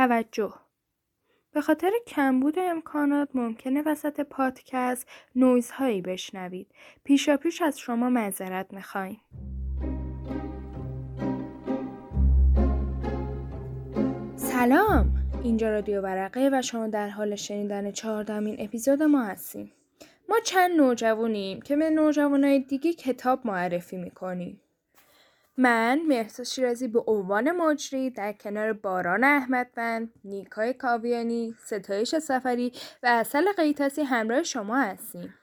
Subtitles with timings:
[0.00, 0.54] توجه
[1.52, 6.66] به خاطر کمبود امکانات ممکنه وسط پادکست نویزهایی بشنوید.
[7.04, 9.20] پیشا پیش از شما معذرت می‌خوایم.
[14.36, 19.72] سلام اینجا رادیو ورقه و شما در حال شنیدن چهاردهمین اپیزود ما هستیم
[20.28, 24.60] ما چند نوجوانیم که به نوجوانای دیگه کتاب معرفی می‌کنیم
[25.60, 33.06] من مهرسا شیرازی به عنوان مجری در کنار باران احمدوند، نیکای کاویانی، ستایش سفری و
[33.06, 35.34] اصل قیتاسی همراه شما هستیم.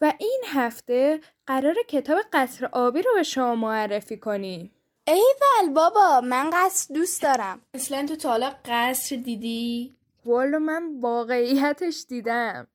[0.00, 4.70] و این هفته قرار کتاب قصر آبی رو به شما معرفی کنیم.
[5.06, 7.60] ایول بابا من قصر دوست دارم.
[7.74, 12.66] اصلا تو تا قصر دیدی؟ والا من واقعیتش دیدم.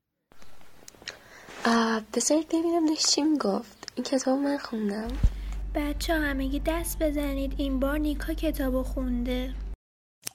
[2.14, 3.92] بذارید ببینم داشت چی می‌گفت.
[3.96, 5.08] این کتاب من خوندم.
[5.76, 7.54] بچه همگی دست بزنید.
[7.58, 9.54] این بار نیکا کتابو خونده.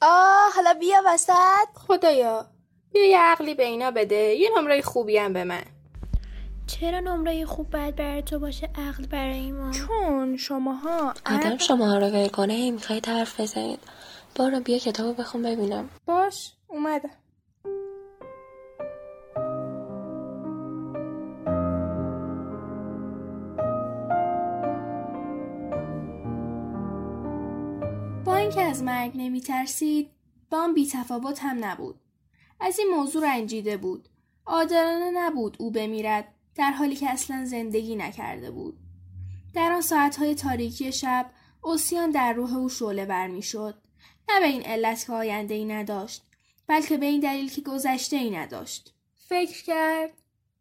[0.02, 1.68] آه حالا بیا وسط.
[1.74, 2.46] خدایا
[2.92, 4.16] بیا یه عقلی به اینا بده.
[4.16, 5.62] یه نمره خوبی هم به من.
[6.66, 12.06] چرا نمره خوب باید برای تو باشه عقل برای ما چون شماها آدم شما رو
[12.06, 13.80] ول کنه می‌خواید حرف بزنید.
[14.34, 15.88] بارا بیا کتابو بخون ببینم.
[16.06, 17.10] باش اومدم.
[28.50, 30.10] که از مرگ نمی ترسید
[30.50, 32.00] بام بی تفاوت هم نبود.
[32.60, 34.08] از این موضوع رنجیده بود.
[34.46, 38.78] عادلانه نبود او بمیرد در حالی که اصلا زندگی نکرده بود.
[39.54, 41.30] در آن ساعتهای تاریکی شب
[41.62, 43.82] اوسیان در روح او شعله بر می شد.
[44.28, 46.22] نه به این علت که آینده ای نداشت
[46.66, 48.94] بلکه به این دلیل که گذشته ای نداشت.
[49.16, 50.10] فکر کرد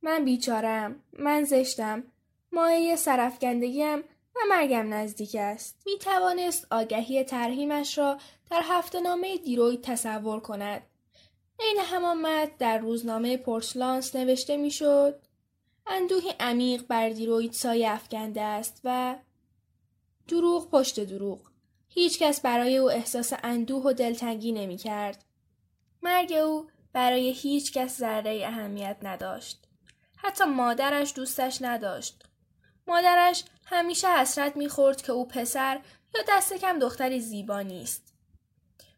[0.01, 2.03] من بیچارم من زشتم
[2.51, 3.99] مایه سرفگندگیم
[4.39, 5.81] و مرگم نزدیک است.
[5.85, 8.17] می توانست آگهی ترهیمش را
[8.51, 10.81] در هفته نامه دیروید تصور کند.
[11.59, 15.19] عین همان مد در روزنامه پورسلانس نوشته می‌شد
[15.87, 19.15] اندوهی عمیق بر دیروید سایه افکنده است و
[20.27, 21.39] دروغ پشت دروغ
[21.89, 25.25] هیچ کس برای او احساس اندوه و دلتنگی نمی کرد.
[26.03, 29.67] مرگ او برای هیچ کس ذره اهمیت نداشت.
[30.17, 32.28] حتی مادرش دوستش نداشت.
[32.89, 35.81] مادرش همیشه حسرت می‌خورد که او پسر
[36.15, 38.13] یا دست کم دختری زیبا نیست.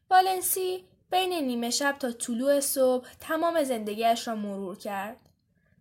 [0.10, 5.30] والنسی بین نیمه شب تا طلوع صبح تمام زندگیش را مرور کرد.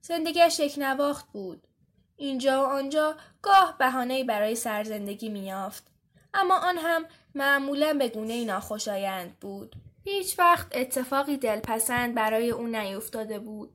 [0.03, 1.67] زندگیش یک نواخت بود.
[2.17, 5.87] اینجا و آنجا گاه بهانه برای سرزندگی میافت.
[6.35, 7.05] اما آن هم
[7.35, 9.77] معمولا به گونه ناخوشایند بود.
[10.05, 13.73] هیچ وقت اتفاقی دلپسند برای او نیفتاده بود.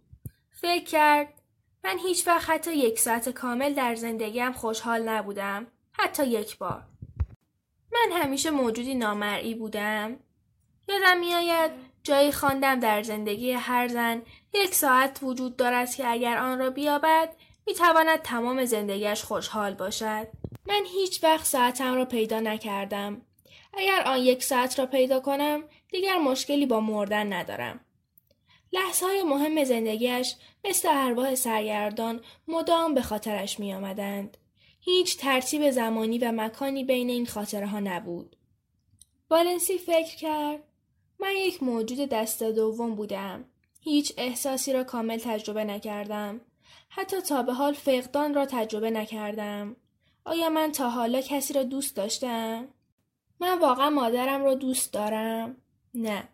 [0.52, 1.34] فکر کرد
[1.86, 5.68] من هیچ وقت حتی یک ساعت کامل در زندگیم خوشحال نبودم.
[5.94, 6.84] حتی یک بار.
[7.94, 10.20] من همیشه موجودی نامرئی بودم.
[10.90, 11.72] یادم میآید
[12.04, 14.22] جایی خواندم در زندگی هر زن
[14.54, 17.36] یک ساعت وجود دارد که اگر آن را بیابد
[17.68, 20.28] می‌تواند تمام زندگیش خوشحال باشد.
[20.68, 23.22] من هیچ وقت ساعتم را پیدا نکردم.
[23.74, 27.85] اگر آن یک ساعت را پیدا کنم دیگر مشکلی با مردن ندارم.
[28.76, 34.38] لحظه های مهم زندگیش مثل ارواح سرگردان مدام به خاطرش می آمدند.
[34.80, 38.36] هیچ ترتیب زمانی و مکانی بین این خاطره ها نبود.
[39.30, 40.64] والنسی فکر کرد
[41.20, 43.46] من یک موجود دست دوم بودم.
[43.80, 46.42] هیچ احساسی را کامل تجربه نکردم.
[46.90, 49.76] حتی تا به حال فقدان را تجربه نکردم.
[50.26, 52.68] آیا من تا حالا کسی را دوست داشتم؟
[53.40, 55.58] من واقعا مادرم را دوست دارم؟
[55.94, 56.30] نه.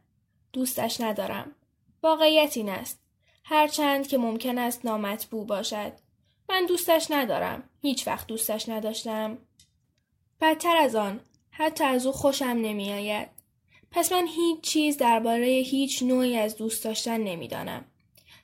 [0.53, 1.55] دوستش ندارم.
[2.03, 2.99] واقعیت این است.
[3.43, 5.93] هرچند که ممکن است نامطبوع باشد.
[6.49, 7.69] من دوستش ندارم.
[7.81, 9.37] هیچ وقت دوستش نداشتم.
[10.41, 11.19] بدتر از آن
[11.51, 13.29] حتی از او خوشم نمی آید.
[13.91, 17.85] پس من هیچ چیز درباره هیچ نوعی از دوست داشتن نمی‌دانم.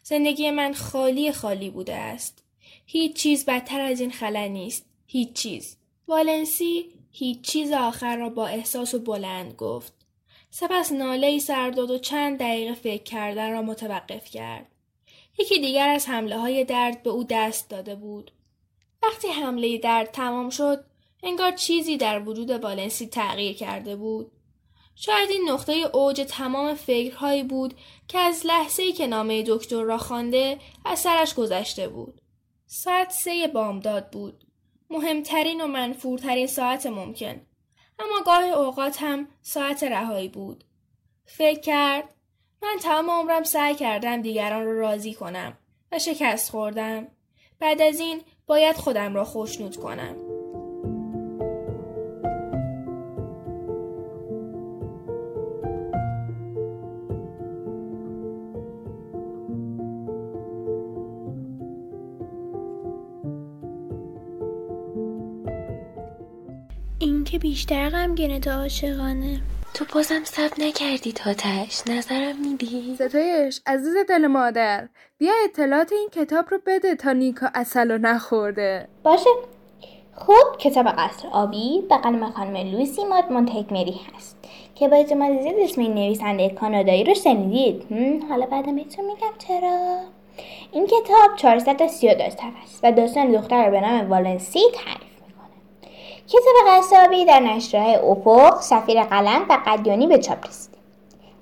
[0.03, 2.43] زندگی من خالی خالی بوده است.
[2.85, 4.85] هیچ چیز بدتر از این خلا نیست.
[5.07, 5.77] هیچ چیز.
[6.07, 9.96] والنسی هیچ چیز آخر را با احساس و بلند گفت.
[10.49, 14.65] سپس ناله سر داد و چند دقیقه فکر کردن را متوقف کرد.
[15.39, 18.31] یکی دیگر از حمله های درد به او دست داده بود.
[19.03, 20.85] وقتی حمله درد تمام شد،
[21.23, 24.31] انگار چیزی در وجود والنسی تغییر کرده بود.
[24.95, 27.73] شاید این نقطه اوج تمام فکرهایی بود
[28.07, 32.21] که از لحظه ای که نامه دکتر را خوانده از سرش گذشته بود.
[32.65, 34.43] ساعت سه بامداد بود.
[34.89, 37.41] مهمترین و منفورترین ساعت ممکن.
[37.99, 40.63] اما گاه اوقات هم ساعت رهایی بود.
[41.25, 42.03] فکر کرد
[42.63, 45.57] من تمام عمرم سعی کردم دیگران را راضی کنم
[45.91, 47.07] و شکست خوردم.
[47.59, 50.26] بعد از این باید خودم را خوشنود کنم.
[66.99, 69.41] که بیشتر غمگینه تا عاشقانه.
[69.73, 74.87] تو بازم سب نکردی تاتش نظرم میدی؟ ستایش عزیز دل مادر.
[75.17, 78.87] بیا اطلاعات این کتاب رو بده تا نیکا اصل رو نخورده.
[79.03, 79.29] باشه.
[80.15, 84.37] خب کتاب قصر آبی به قلم خانم لوسی ماد مونتگمری هست.
[84.75, 87.83] که با اعتماد زیاد اسم این نویسنده کانادایی رو شنیدید.
[88.29, 89.99] حالا بعدم بهتون میگم چرا.
[90.71, 95.06] این کتاب 432 صفحه است و داستان دختر به نام والنسی تعریف
[96.27, 100.77] کتاب قصر آبی در نشرهای افق سفیر قلم و قدیانی به چاپ رسید.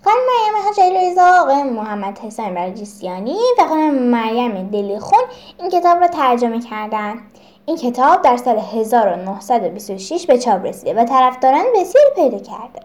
[0.04, 5.24] خانم مریم حجیلویزا آقای محمد حسین برجستیانی و خانم مریم دلیخون
[5.60, 7.18] این کتاب را ترجمه کردند.
[7.66, 12.80] این کتاب در سال 1926 به چاپ رسیده و طرفداران بسیاری پیدا کرده.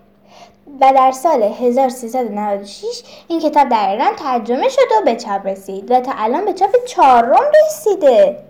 [0.81, 6.01] و در سال 1396 این کتاب در ایران ترجمه شد و به چاپ رسید و
[6.01, 8.50] تا الان به چاپ چهارم رسیده.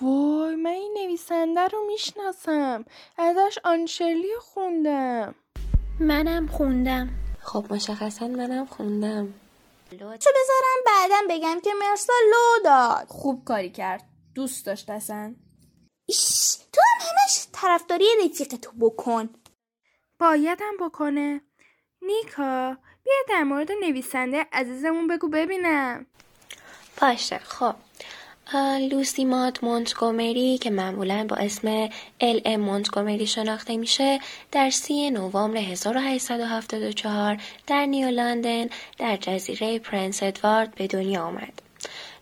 [0.00, 2.84] وای من این نویسنده رو می‌شناسم.
[3.18, 5.34] ازش آنشلی خوندم.
[6.00, 7.08] منم خوندم.
[7.42, 9.34] خب مشخصا منم خوندم.
[9.90, 13.06] چو بذارم بعدا بگم که مرسا لو داد.
[13.08, 14.04] خوب کاری کرد.
[14.34, 15.34] دوست داشت اصلا.
[16.06, 19.28] ایش تو هم همش طرفداری رفیق تو بکن.
[20.18, 21.40] بایدم بکنه.
[22.02, 26.06] نیکا بیا در مورد نویسنده عزیزمون بگو ببینم.
[27.00, 27.74] باشه خب.
[28.58, 31.88] لوسی مود مونتگومری که معمولا با اسم
[32.20, 34.20] ال ام مونتگومری شناخته میشه
[34.52, 38.66] در سی نوامبر 1874 در نیو لندن
[38.98, 41.62] در جزیره پرنس ادوارد به دنیا آمد.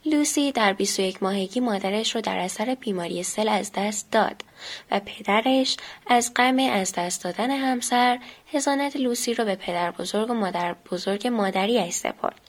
[0.05, 4.43] لوسی در 21 ماهگی مادرش رو در اثر بیماری سل از دست داد
[4.91, 5.77] و پدرش
[6.07, 8.19] از غم از دست دادن همسر
[8.53, 12.41] حضانت لوسی رو به پدر بزرگ و مادر بزرگ مادریش سپرد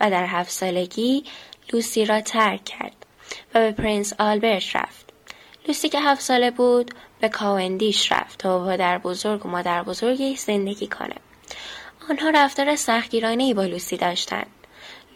[0.00, 1.24] و در هفت سالگی
[1.72, 3.07] لوسی را ترک کرد
[3.54, 5.12] و به پرنس آلبرت رفت.
[5.68, 10.38] لوسی که هفت ساله بود به کاوندیش رفت تا با پدر بزرگ و مادر بزرگش
[10.38, 11.14] زندگی کنه.
[12.10, 14.46] آنها رفتار سختگیرانه ای با لوسی داشتند.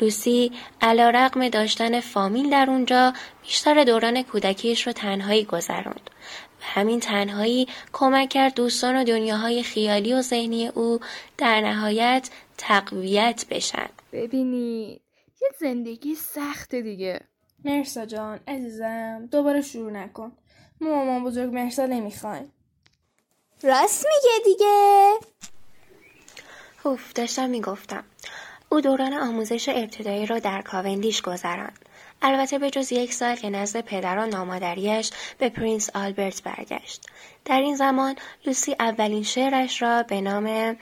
[0.00, 3.12] لوسی علی رغم داشتن فامیل در اونجا
[3.42, 6.10] بیشتر دوران کودکیش رو تنهایی گذراند
[6.60, 11.00] و همین تنهایی کمک کرد دوستان و دنیاهای خیالی و ذهنی او
[11.38, 15.00] در نهایت تقویت بشن ببینید
[15.42, 17.20] یه زندگی سخت دیگه
[17.64, 20.32] مرسا جان عزیزم دوباره شروع نکن.
[20.80, 22.52] ما مامان بزرگ مرسا نمی‌خوایم
[23.62, 25.14] راست میگه دیگه.
[26.84, 28.04] اوف داشتم می‌گفتم.
[28.68, 31.78] او دوران آموزش ابتدایی را در کاوندیش گذراند.
[32.22, 37.06] البته به جز یک سال که نزد پدر و نامادریش به پرینس آلبرت برگشت.
[37.44, 38.16] در این زمان
[38.46, 40.76] لوسی اولین شعرش را به نام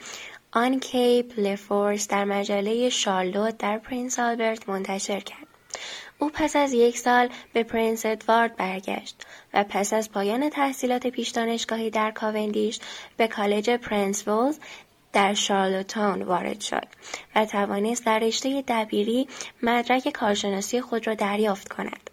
[0.51, 5.50] On Cape LeForce در مجله شارلوت در پرینس آلبرت منتشر کرد.
[6.21, 11.29] او پس از یک سال به پرنس ادوارد برگشت و پس از پایان تحصیلات پیش
[11.29, 12.79] دانشگاهی در کاوندیش
[13.17, 14.59] به کالج پرنس آف ولز
[15.13, 16.87] در شارلوت تاون وارد شد
[17.35, 19.27] و توانست در رشته دبیری
[19.63, 22.09] مدرک کارشناسی خود را دریافت کند.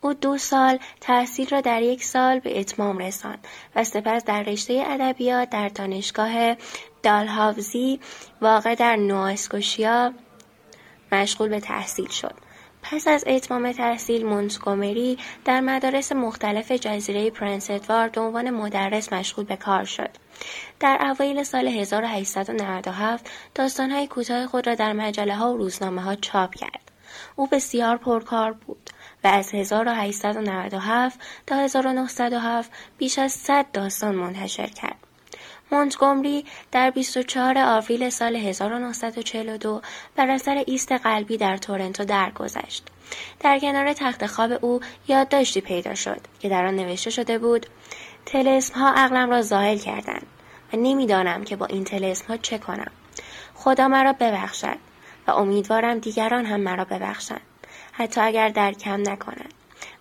[0.00, 3.46] او دو سال تحصیل را در یک سال به اتمام رساند
[3.76, 6.56] و سپس در رشته ادبیات در دانشگاه
[7.02, 8.00] دالهاوزی
[8.40, 10.12] واقع در نواسکوشیا
[11.12, 12.51] مشغول به تحصیل شد.
[12.82, 19.56] پس از اتمام تحصیل مونتگومری در مدارس مختلف جزیره پرنس ادوارد عنوان مدرس مشغول به
[19.56, 20.10] کار شد.
[20.80, 26.54] در اوایل سال 1897 داستانهای کوتاه خود را در مجله ها و روزنامه ها چاپ
[26.54, 26.92] کرد.
[27.36, 28.90] او بسیار پرکار بود
[29.24, 35.11] و از 1897 تا 1907 بیش از 100 داستان منتشر کرد.
[35.72, 39.82] مونتگومری در 24 آوریل سال 1942
[40.16, 42.88] بر اثر ایست قلبی در تورنتو درگذشت.
[43.40, 47.66] در کنار تخت خواب او یادداشتی پیدا شد که در آن نوشته شده بود
[48.26, 50.26] تلسم ها عقلم را زائل کردند
[50.72, 52.90] و نمی‌دانم که با این تلسم ها چه کنم.
[53.54, 54.78] خدا مرا ببخشد
[55.26, 57.40] و امیدوارم دیگران هم مرا ببخشند
[57.92, 59.54] حتی اگر درکم نکنند.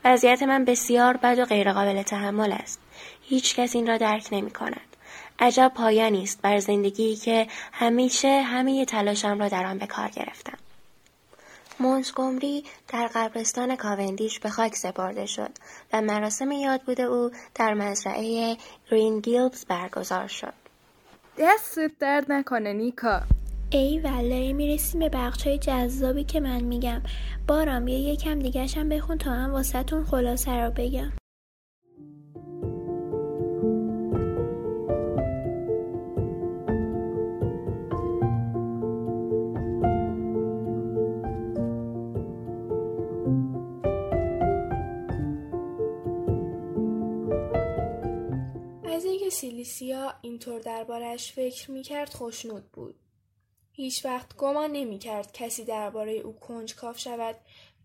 [0.06, 2.80] وضعیت من بسیار بد و غیرقابل تحمل است.
[3.22, 4.91] هیچ کس این را درک نمی کند.
[5.40, 10.58] عجب پایانی است بر زندگی که همیشه همه تلاشم را در آن به کار گرفتم.
[11.80, 15.52] مونتگومری در قبرستان کاوندیش به خاک سپرده شد
[15.94, 18.58] و مراسم یادبود او در مزرعه
[18.92, 20.54] گرین گیلبز برگزار شد.
[21.38, 23.22] دستت درد نکنه نیکا
[23.70, 27.02] ای ولی می‌رسیم به بخش های جذابی که من میگم
[27.48, 31.12] بارام یه یکم دیگهشم بخون تا من واسه تون خلاصه رو بگم
[49.72, 52.96] سیلیسیا اینطور دربارش فکر می‌کرد خوشنود بود.
[53.72, 57.36] هیچ وقت گمان نمی‌کرد کسی درباره او کنجکاو شود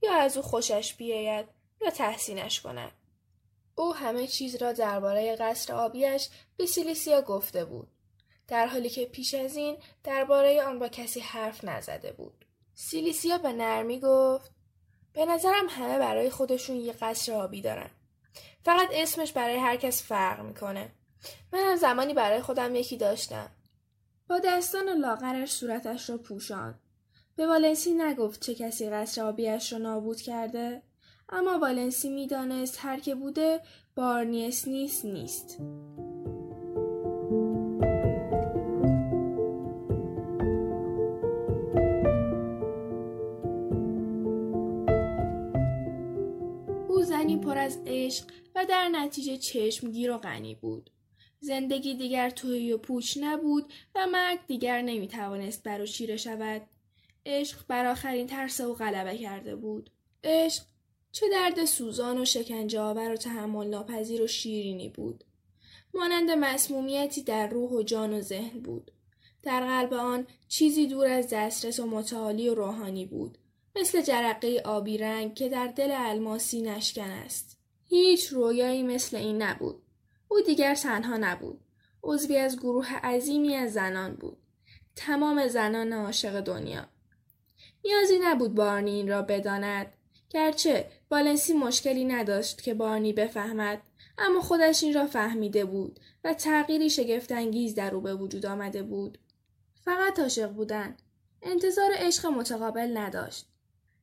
[0.02, 1.46] یا از او خوشش بیاید
[1.80, 2.92] یا تحسینش کند.
[3.74, 7.88] او همه چیز را درباره قصر آبیش به سیلیسیا گفته بود.
[8.48, 12.44] در حالی که پیش از این درباره آن با کسی حرف نزده بود.
[12.74, 14.50] سیلیسیا به نرمی گفت
[15.12, 17.90] به نظرم همه برای خودشون یه قصر آبی دارن.
[18.64, 20.92] فقط اسمش برای هر کس فرق می‌کنه.
[21.52, 23.50] من هم زمانی برای خودم یکی داشتم.
[24.28, 26.74] با دستان لاغرش صورتش را پوشان.
[27.36, 30.82] به والنسی نگفت چه کسی قصر آبیش را نابود کرده.
[31.28, 33.60] اما والنسی می‌دانست هر که بوده
[33.94, 35.60] بارنیس نیست نیست.
[46.88, 50.90] او زنی پر از عشق و در نتیجه چشمگیر و غنی بود.
[51.46, 56.62] زندگی دیگر توی و پوچ نبود و مرگ دیگر نمی‌توانست بر او چیره شود.
[57.26, 59.90] عشق بر آخرین ترس او غلبه کرده بود.
[60.24, 60.62] عشق
[61.12, 65.24] چه درد سوزان و شکنجه آور و تحمل ناپذیر و شیرینی بود.
[65.94, 68.90] مانند مسمومیتی در روح و جان و ذهن بود.
[69.42, 73.38] در قلب آن چیزی دور از دسترس و متعالی و روحانی بود.
[73.76, 77.58] مثل جرقه آبی رنگ که در دل الماسی نشکن است.
[77.88, 79.85] هیچ رویایی مثل این نبود.
[80.28, 81.60] او دیگر تنها نبود.
[82.02, 84.38] عضوی از گروه عظیمی از زنان بود.
[84.96, 86.86] تمام زنان عاشق دنیا.
[87.84, 89.92] نیازی نبود بارنی این را بداند.
[90.30, 93.82] گرچه بالنسی مشکلی نداشت که بارنی بفهمد
[94.18, 99.18] اما خودش این را فهمیده بود و تغییری شگفتانگیز در او به وجود آمده بود.
[99.84, 100.96] فقط عاشق بودن.
[101.42, 103.48] انتظار عشق متقابل نداشت.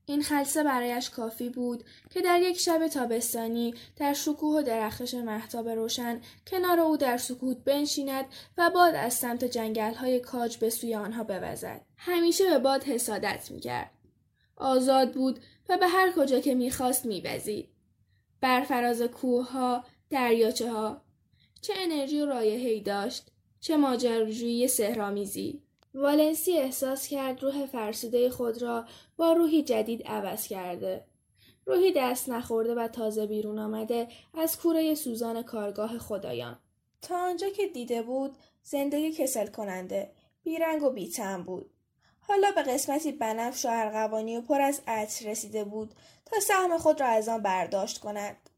[0.05, 5.69] این خلصه برایش کافی بود که در یک شب تابستانی در شکوه و درخشش محتاب
[5.69, 8.25] روشن کنار او در سکوت بنشیند
[8.57, 11.81] و باد از سمت جنگل های کاج به سوی آنها بوزد.
[11.97, 13.91] همیشه به باد حسادت می‌کرد.
[14.55, 17.69] آزاد بود و به هر کجا که می‌خواست میوزید.
[18.41, 21.01] بر فراز کوه ها، دریاچه ها.
[21.61, 25.62] چه انرژی و رایحه‌ای داشت، چه ماجراجویی سهرامیزی.
[25.95, 28.85] والنسی احساس کرد روح فرسوده خود را
[29.17, 31.05] با روحی جدید عوض کرده.
[31.65, 36.59] روحی دست نخورده و تازه بیرون آمده از کوره سوزان کارگاه خدایان.
[37.01, 40.11] تا آنجا که دیده بود زندگی کسل کننده،
[40.43, 41.69] بیرنگ و بیتم بود.
[42.19, 45.95] حالا به قسمتی بنفش و ارغوانی و پر از عطر رسیده بود
[46.25, 48.49] تا سهم خود را از آن برداشت کند.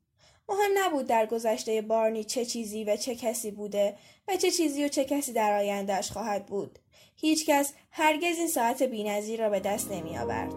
[0.49, 4.87] مهم نبود در گذشته بارنی چه چیزی و چه کسی بوده و چه چیزی و
[4.87, 6.79] چه کسی در آیندهش خواهد بود.
[7.15, 10.53] هیچکس هرگز این ساعت بینظیر را به دست نمی آورد.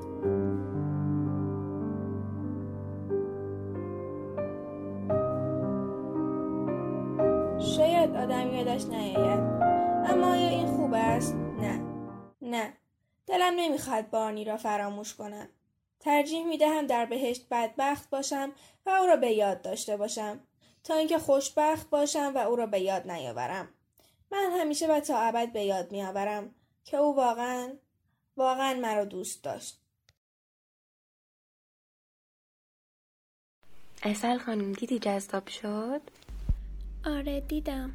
[7.77, 9.41] شاید آدم یادش نیاید
[10.07, 11.81] اما آیا این خوب است؟ نه.
[12.43, 12.73] نه.
[13.27, 15.49] دلم نمی‌خواد بارنی را فراموش کنم.
[16.01, 18.53] ترجیح می‌دهم در بهشت بدبخت باشم
[18.87, 20.41] و او را به یاد داشته باشم.
[20.85, 23.69] تا اینکه خوشبخت باشم و او را به یاد نیاورم.
[24.31, 26.55] من همیشه و تا ابد به یاد میآورم
[26.85, 27.79] که او واقعا
[28.37, 29.81] واقعا مرا دوست داشت.
[34.03, 36.01] اصل خانم دیدی جذاب شد؟
[37.07, 37.95] آره دیدم.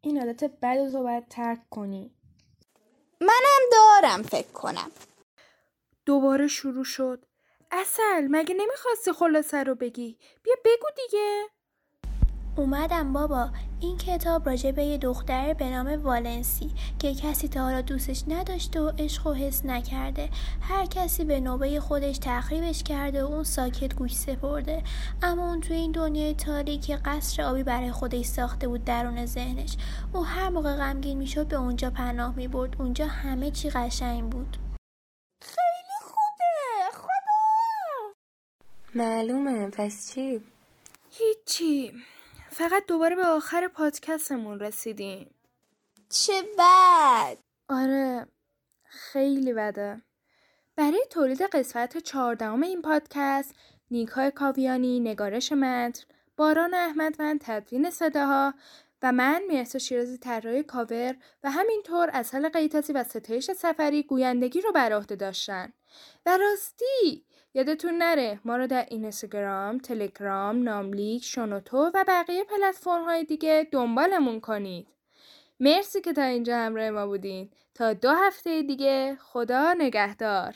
[0.00, 2.10] این عادت بد رو باید ترک کنی.
[3.20, 4.90] منم دارم فکر کنم.
[6.06, 7.24] دوباره شروع شد.
[7.70, 11.48] اصل مگه نمی‌خواستی خلاصه رو بگی؟ بیا بگو دیگه.
[12.56, 13.50] اومدم بابا.
[13.80, 18.80] این کتاب راجع به یه دختر به نام والنسی که کسی تا حالا دوستش نداشته
[18.80, 20.28] و عشق و حس نکرده.
[20.60, 24.82] هر کسی به نوبه خودش تخریبش کرده و اون ساکت گوش سپرده.
[25.22, 29.76] اما اون توی این دنیای تاریکی قصر آبی برای خودش ساخته بود درون ذهنش.
[30.12, 32.80] او هر موقع غمگین می‌شد به اونجا پناه می‌برد.
[32.80, 34.56] اونجا همه چی قشنگ بود.
[35.42, 36.92] خیلی خوبه.
[36.92, 38.14] خدا.
[38.94, 39.70] معلومه.
[39.70, 40.40] پس چی؟
[41.10, 41.92] هیچی.
[42.58, 45.34] فقط دوباره به آخر پادکستمون رسیدیم.
[46.08, 47.36] چه بد.
[47.68, 48.26] آره
[48.84, 50.02] خیلی بده.
[50.76, 53.54] برای تولید قسمت چهاردهم این پادکست
[53.90, 56.04] نیکای کاویانی نگارش متن
[56.36, 58.54] باران احمدوند تدوین صداها
[59.02, 64.72] و من میرسا شیرازی طراحی کاور و همینطور اصل قیتاسی و ستایش سفری گویندگی رو
[64.72, 65.72] بر عهده داشتن.
[66.26, 67.24] و راستی
[67.56, 74.40] یادتون نره ما رو در اینستاگرام، تلگرام، ناملیک، شنوتو و بقیه پلتفرم های دیگه دنبالمون
[74.40, 74.86] کنید.
[75.60, 77.50] مرسی که تا اینجا همراه ما بودین.
[77.74, 80.54] تا دو هفته دیگه خدا نگهدار.